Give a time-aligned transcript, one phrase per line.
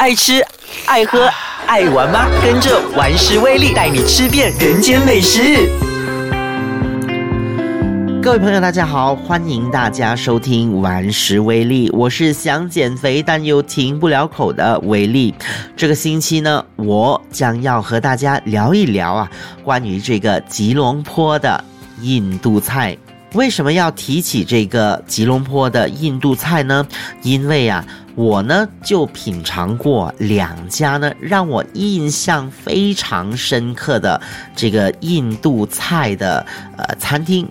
[0.00, 0.42] 爱吃、
[0.86, 1.28] 爱喝、
[1.66, 2.26] 爱玩吗？
[2.42, 5.68] 跟着玩食威力带你吃遍人间美食。
[8.22, 15.34] 各位朋友，大家好，欢迎大家收听《玩食威力》，我是想减肥但又停不了口的威力。
[15.76, 19.30] 这个星期呢，我将要和大家聊一聊啊，
[19.62, 21.62] 关于这个吉隆坡的
[22.00, 22.96] 印度菜。
[23.34, 26.86] 为什么要提起这个吉隆坡的印度菜呢？
[27.22, 27.84] 因为啊，
[28.16, 34.20] 我呢就品尝过两家呢让我印象非常深刻的
[34.56, 36.44] 这个印度菜的
[36.76, 37.48] 呃餐厅。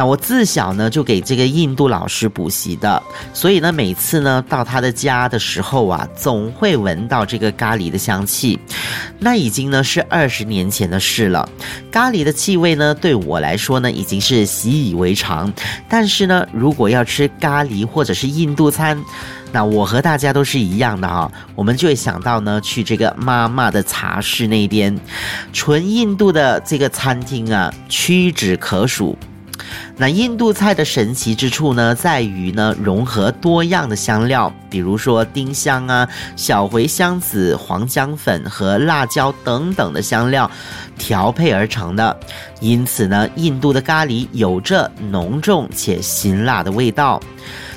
[0.00, 3.02] 那我自小呢就给这个印度老师补习的，
[3.34, 8.58] 所以呢每次呢到他的家的时候啊，总会闻到这个咖喱的香气。
[9.18, 11.46] 那已经呢是二十年前的事了，
[11.92, 15.52] 咖喱的气味呢对我来说呢已经是习以为常。
[15.86, 18.98] 但是呢，如果要吃咖喱或者是印度餐，
[19.52, 24.98] 那我和大家都是一样的哈，我们就会想到呢去这个妈妈的茶室那边，
[25.52, 29.14] 纯印度的这个餐厅啊，屈指可数。
[29.96, 40.50] 那印度菜的神奇之处呢，在于呢融合多样的香料，比如说丁香啊、小茴香籽、黄姜粉和辣椒等等的香料
[40.96, 42.18] 调配而成的。
[42.60, 47.20] 因此呢，印度的咖喱有着浓重且辛辣的味道。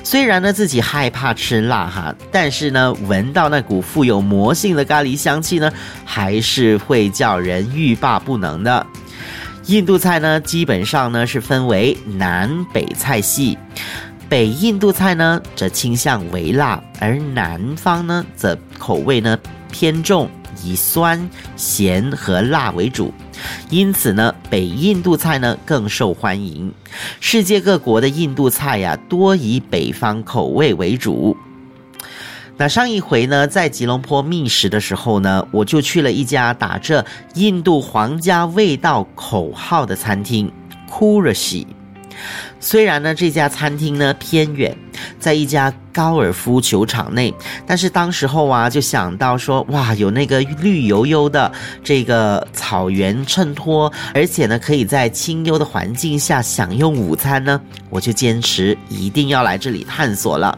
[0.06, 5.72] 虽然呢自己害怕吃辣哈，但是呢闻到那股富有魔性的咖喱香气呢，
[6.04, 8.86] 还是会叫人欲罢不能的。
[9.68, 13.58] 印度菜呢，基本上呢是分为南北菜系。
[14.28, 19.40] 北印度菜呢则倾向微辣，而南方呢则口味呢
[19.72, 20.30] 偏重，
[20.62, 23.14] 以酸、咸和辣为主。
[23.70, 26.70] 因此呢，北印度菜呢更受欢迎。
[27.22, 31.38] 世界各国的印度菜呀，多以北方口味为主。
[32.56, 40.52] 那上一回呢，在吉隆坡觅食的时候呢，我就去了一家打着“印度皇家味道”口号的餐厅
[40.88, 41.68] k u r a s h i
[42.60, 44.76] 虽然呢，这家餐厅呢偏远，
[45.20, 47.34] 在一家高尔夫球场内，
[47.68, 51.52] 但是当时候啊，就想到说，哇，有那个绿油油的
[51.84, 57.60] 这个草原衬托，而且呢，可以在清幽的环境下享用午餐呢，
[57.90, 60.58] 我就坚持一定要来这里探索了。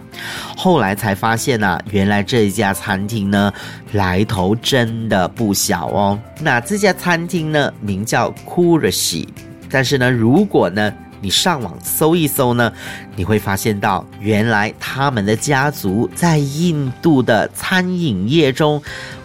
[0.56, 3.52] 后来才发现呢，原来这一家餐厅呢，
[3.94, 6.20] 来头真的不小哦。
[6.40, 9.28] 那这家餐厅呢，名叫 k u r a s h i
[9.72, 10.94] 但是呢，如果呢。
[11.26, 12.72] 你上网搜一搜呢，
[13.16, 18.80] 你会发现到原来他们的家族在印度的餐饮业中，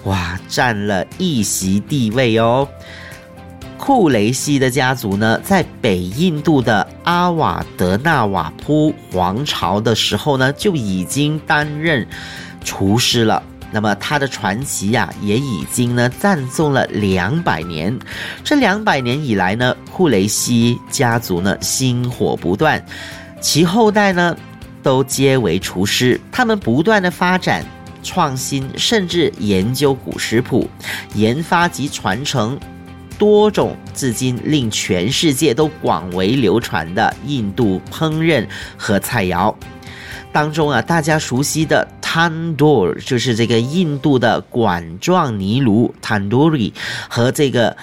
[0.05, 2.66] 哇，占了一席地位哦。
[3.77, 12.06] 库雷西的家族呢，在北印度的阿瓦德纳瓦铺皇朝的时候呢，就已经担任
[12.65, 13.43] 厨师了。
[13.72, 17.97] 那么他的传奇呀，也已经呢赞颂了两百年。
[18.42, 22.84] 这两百年以来呢，库雷西家族呢薪火不断，
[23.41, 24.36] 其后代呢
[24.82, 26.20] 都皆为厨师。
[26.32, 27.64] 他们不断的发展、
[28.03, 30.69] 创新，甚至研究古食谱，
[31.14, 32.59] 研发及传承
[33.19, 39.54] 多种至今令全世界都广为流传的印度烹饪和菜肴。
[40.32, 46.72] 当中啊，大家熟悉的 tango 就是这个印度的管状泥炉 tandoori，
[47.09, 47.76] 和这个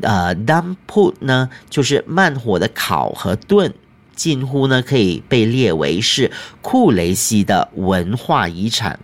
[0.00, 3.74] 呃 dum put 呢，就是慢火的烤和炖，
[4.14, 6.30] 近乎呢可以被列为是
[6.62, 9.00] 库雷西的文化遗产。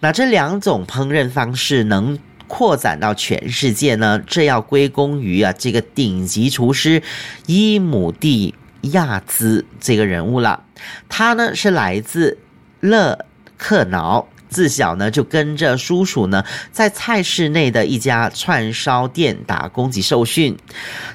[0.00, 7.02] 那这两种烹饪方式能扩展到全世界呢，这要归功于啊这个顶级厨师
[7.46, 8.54] 伊姆蒂。
[8.92, 10.62] 亚兹这个人物了，
[11.08, 12.38] 他呢是来自
[12.78, 13.18] 勒
[13.58, 20.56] 克瑙，自小呢就跟着叔叔呢在菜市内的一家串烧店打工及受训。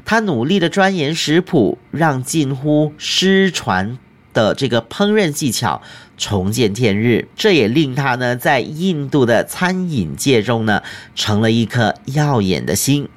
[0.06, 3.98] 他努力的钻研食谱，让近乎失传
[4.34, 5.82] 的这个烹饪技巧
[6.18, 7.28] 重见天日。
[7.36, 10.82] 这也令他呢在印度的餐饮界中呢
[11.16, 13.08] 成了一颗耀眼的星。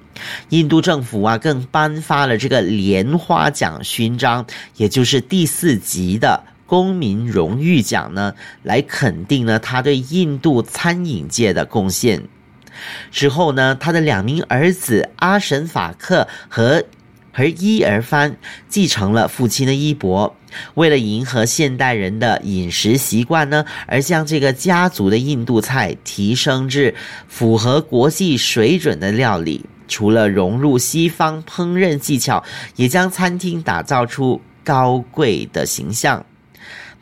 [0.51, 6.45] 印度政府啊，更颁发了这个莲花奖勋章，也就是第四级的
[6.75, 8.35] 公民荣誉奖呢，
[8.65, 12.25] 来肯定呢他对印度餐饮界的贡献。
[13.13, 16.83] 之后呢，他的两名儿子阿什法克和
[17.33, 18.37] 和伊尔帆
[18.69, 20.35] 继承了父亲的衣钵，
[20.75, 26.93] 为了迎合现代人的饮食习惯呢，而将这个家族的印度菜提升至
[27.29, 29.65] 符合国际水准的料理。
[29.87, 32.43] 除了融入西方烹饪技巧，
[32.75, 36.27] 也将餐厅打造出高贵的形象。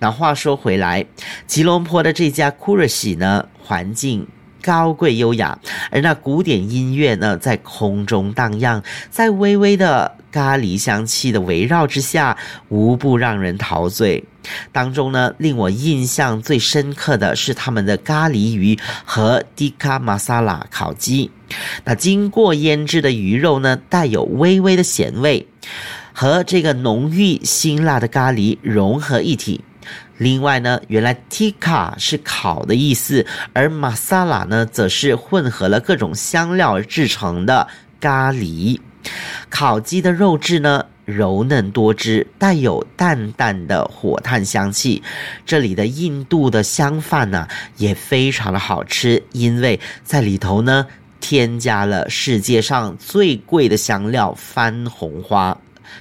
[0.02, 1.06] 那话说回来，
[1.46, 4.26] 吉隆坡的这家库尔喜呢，环境。
[4.60, 5.58] 高贵优雅，
[5.90, 12.36] 而那古典音乐呢，在空中荡漾，在微微的咖喱香气的围绕之下，
[12.68, 14.22] 无不让人陶醉。
[14.70, 21.30] 当中呢，令我印象最深刻的是他们的咖喱鱼和迪卡玛萨拉烤鸡。
[21.84, 25.46] 那经过腌制的鱼肉呢，带有微微的咸味，
[26.12, 29.60] 和这个浓郁辛辣的咖喱融合一体。
[30.22, 37.66] 另外呢，原来 tikka 是烤的意思，而 masala 呢，则是混合了各种香料制成的
[38.00, 38.78] 咖喱。
[39.50, 45.02] 烤鸡的肉质呢，柔嫩多汁，带有淡淡的火炭香气。
[45.44, 50.86] 这里的印度的香饭呢，也非常的好吃，因为在里头呢，
[51.20, 55.58] 添加了世界上最贵的香料番红花。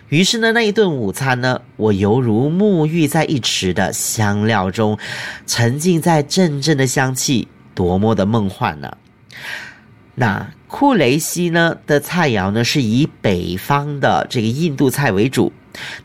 [0.10, 4.98] 于是呢，那一顿午餐呢，我犹如沐浴在一池的香料中，
[5.48, 8.98] 沉浸在阵阵的香气，多么的梦幻呢！
[10.16, 15.54] 那库雷西呢的菜肴呢，是以北方的这个印度菜为主。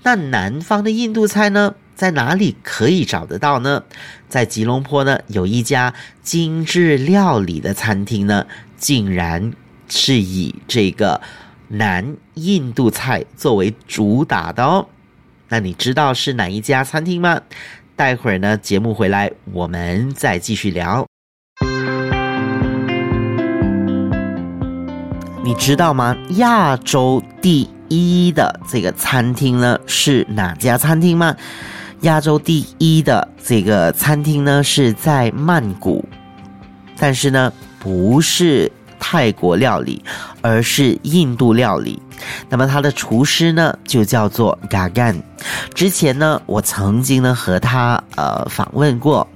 [0.05, 3.83] 那南方的印度菜呢，在哪里可以找得到呢？
[4.29, 5.93] 在吉隆坡呢，有一家
[6.23, 8.47] 精致料理的餐厅呢，
[8.79, 9.53] 竟然
[9.89, 11.21] 是以这个。
[11.69, 14.87] 南印度菜作为主打的哦，
[15.49, 17.41] 那你知道是哪一家餐厅吗？
[17.97, 21.05] 待会儿呢，节目回来我们再继续聊。
[25.43, 26.17] 你知道吗？
[26.37, 31.35] 亚洲第一的这个餐厅呢是哪家餐厅吗？
[32.03, 36.05] 亚洲第一的这个餐厅呢是在曼谷，
[36.99, 38.71] 但是呢不是。
[38.99, 40.03] 泰国料理，
[40.41, 42.01] 而是印度料理。
[42.49, 45.21] 那么他的厨师呢，就叫做 Gagan。
[45.75, 49.27] 之前呢，我曾经呢和他呃访问过。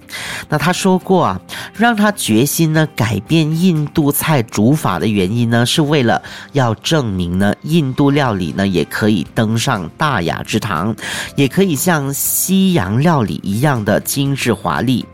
[0.49, 1.41] 那他说过啊，
[1.75, 6.21] 让他决心呢改变印度菜煮法的原因呢，是为了
[6.53, 10.97] 要证明呢，印度料理呢也可以登上大雅之堂，
[11.37, 15.05] 也可以像西洋料理一样的精致华丽。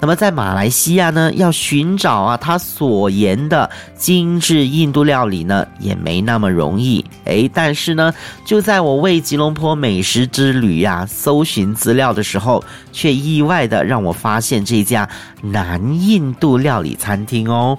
[0.00, 7.04] 那么在马来西亚呢，要寻找啊他所言的精致印度料理呢，也没那么容易。
[7.24, 8.12] 诶，但是呢，
[8.44, 15.08] 就在我为吉隆坡美食之旅呀搜寻资料的时候，却意外的让我发现这家
[15.42, 17.78] 南印度料理餐厅哦。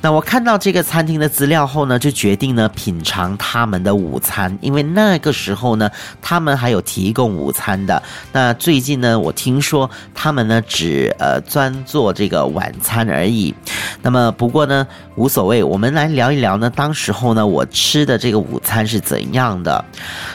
[0.00, 5.90] 那我看到这个餐厅的资料后呢，就决定呢品尝他们的午餐，因为那个时候呢，
[6.22, 8.00] 他们还有提供午餐的。
[8.32, 13.52] 那最近呢，我听说他们呢只呃专做这个晚餐而已。
[14.00, 14.86] 那么不过呢
[15.16, 19.84] 无所谓，我们来聊一聊呢，当时候呢我吃的这个午餐是怎样的。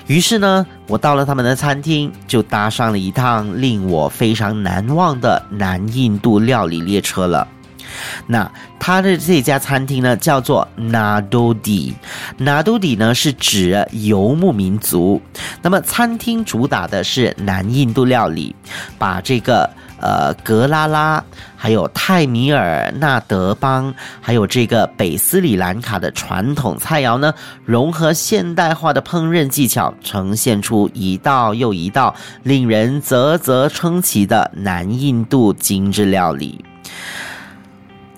[0.08, 7.48] 于是呢，我到了他们的餐厅，就搭上了一趟令我非常难忘的南印度料理列车了。
[8.28, 15.22] 那他的这家餐厅呢，叫做 Nadodi，Nadodi 呢是指游牧民族。
[15.62, 18.56] 那么餐厅主打的是南印度料理，
[18.98, 19.70] 把这个
[20.00, 21.24] 呃格拉拉，
[21.56, 27.34] 还有泰米尔纳德邦，还有这个北斯里兰卡的传统菜肴呢，
[27.64, 32.14] 融合现代化的烹饪技巧，呈现出一道又一道
[32.44, 36.66] 令人啧啧称奇的南印度精致料理。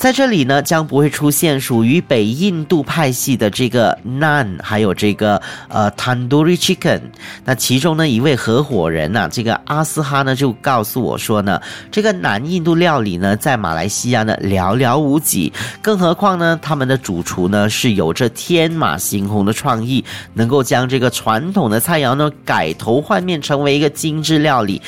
[0.06, 7.02] 在这里呢，将不会出现属于北印度派系的这个 Nan，还有这个呃 tandoori chicken。
[7.44, 11.60] 那其中呢，一位合伙人呐，这个阿斯哈呢，就告诉我说呢，
[11.90, 24.80] 这个南印度料理呢，在马来西亚呢寥寥无几，更何况呢，他们的主厨呢是有着天马行空的创意，能够将这个传统的菜肴呢改头换面，成为一个精致料理。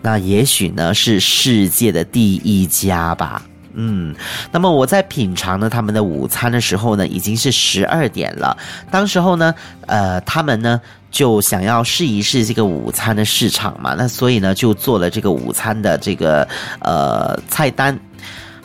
[0.00, 3.42] 那也许呢，是世界的第一家吧。
[3.74, 4.14] 嗯，
[4.50, 8.56] 那么我在品尝呢他们的午餐的时候呢，已经是十二点了。
[8.90, 9.54] 当时候呢，
[9.86, 16.46] 呃，他们呢就想要试一试这个午餐的市场嘛，那所以呢就做了这个午餐的这个
[16.80, 17.98] 呃菜单。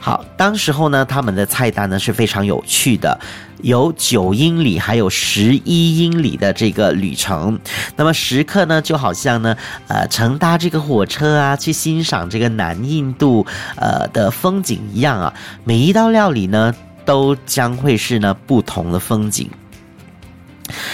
[0.08, 3.20] 好，当时候呢，他们的菜单呢是非常有趣的，
[3.62, 7.60] 有九英里，还有十一英里的这个旅程。
[7.98, 9.54] 那么食客呢，就好像呢，
[9.90, 13.46] 呃，乘搭这个火车啊，去欣赏这个南印度
[13.76, 15.34] 呃的风景一样啊。
[15.66, 16.74] 每一道料理呢，
[17.04, 19.50] 都将会是呢不同的风景。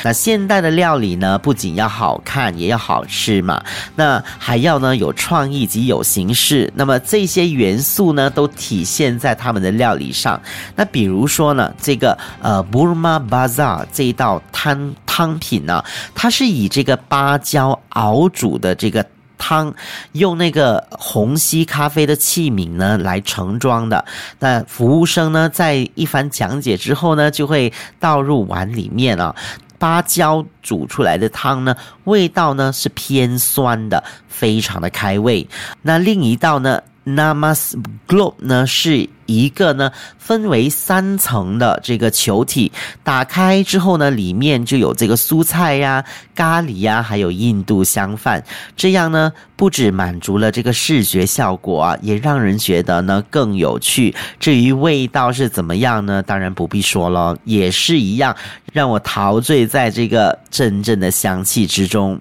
[0.03, 3.63] 那现代的料理呢，不仅要好看，也要好吃嘛。
[3.95, 6.71] 那还要呢有创意及有形式。
[6.75, 10.41] 那么这些元素呢，都体现在他们的料理上。
[10.75, 14.93] 那比如说呢，这个呃 Burma Bazaar 这一道汤。
[15.05, 15.83] 汤品呢，
[16.15, 19.05] 它是以这个芭蕉熬煮的这个。
[19.43, 19.73] 汤
[20.13, 24.05] 用那个虹吸咖啡的器皿呢来盛装的，
[24.39, 29.35] 那服务生呢在一番讲解之后呢，就会倒入碗里面啊。
[29.77, 35.45] 芭蕉煮出来的汤呢，味道呢是偏酸的，非常的开胃。
[35.81, 37.73] 那另一道呢？Namas
[38.07, 42.71] Globe 呢是一个呢分为三层的这个球体，
[43.03, 46.03] 打开之后呢，里面就有这个蔬菜呀、
[46.35, 48.43] 咖喱呀，还有印度香饭。
[48.75, 54.15] 这样呢，不止满足了这个视觉效果啊，也让人觉得呢更有趣。
[54.39, 56.21] 至于味道是怎么样呢？
[56.23, 58.35] 当然不必说了，也是一样，
[58.71, 62.19] 让我陶醉在这个阵阵的香气之中。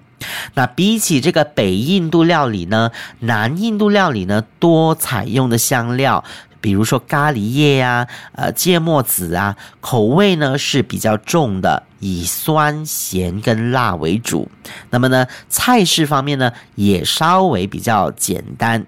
[0.53, 6.23] 那比起这个北印度料理呢，南印度料理呢多采用的香料，
[6.61, 14.49] 比如说咖喱叶呀、呃芥末籽啊，口味呢是比较重的，以酸、咸跟辣为主。
[14.89, 18.85] 那么呢，菜式方面呢也稍微比较简单。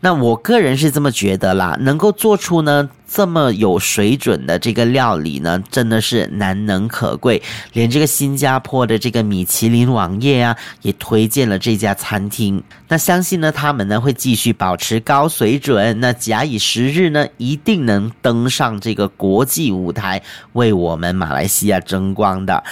[0.00, 7.42] 那我个人是这么觉得啦，能够做出呢这么有水准的这个料理呢，真的是难能可贵。
[7.72, 12.62] 连这个新加坡的这个米其林网页啊，也推荐了这家餐厅。
[12.86, 15.98] 那相信呢，他们呢会继续保持高水准。
[15.98, 22.62] 那假以时日呢，一定能登上这个国际舞台，为我们马来西亚争光的。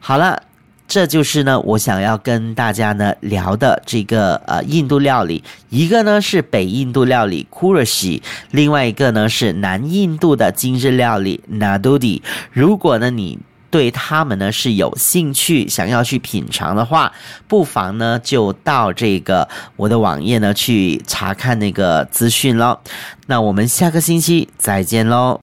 [0.00, 0.42] 好了。
[0.88, 12.20] 这就是呢，我想要跟大家呢聊的这个呃印度料理，一个呢是北印度料理 k u r a s h i 另外一个呢是南印度的精致料理 Nadudi。
[12.52, 13.38] 如果呢你
[13.70, 17.10] 对他们呢是有兴趣，想要去品尝的话，
[17.48, 22.78] 不妨呢就到这个我的网页呢去查看那个资讯喽。
[23.26, 25.40] 那我们下个星期再见喽。